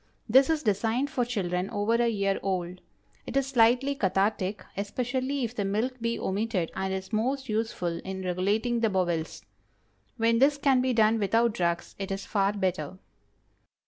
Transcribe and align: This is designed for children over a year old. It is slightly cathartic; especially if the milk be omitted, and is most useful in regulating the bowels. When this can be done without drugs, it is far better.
This 0.27 0.49
is 0.49 0.63
designed 0.63 1.11
for 1.11 1.23
children 1.23 1.69
over 1.69 1.93
a 1.93 2.07
year 2.07 2.39
old. 2.41 2.81
It 3.27 3.37
is 3.37 3.45
slightly 3.45 3.93
cathartic; 3.93 4.65
especially 4.75 5.43
if 5.43 5.53
the 5.55 5.63
milk 5.63 5.99
be 6.01 6.17
omitted, 6.17 6.71
and 6.73 6.91
is 6.91 7.13
most 7.13 7.47
useful 7.47 7.99
in 7.99 8.23
regulating 8.23 8.79
the 8.79 8.89
bowels. 8.89 9.45
When 10.17 10.39
this 10.39 10.57
can 10.57 10.81
be 10.81 10.91
done 10.93 11.19
without 11.19 11.53
drugs, 11.53 11.93
it 11.99 12.09
is 12.09 12.25
far 12.25 12.51
better. 12.53 12.97